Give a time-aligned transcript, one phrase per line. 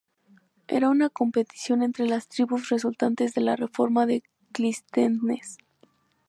[0.67, 5.59] Era una competición entre las tribus resultantes de la reforma de Clístenes.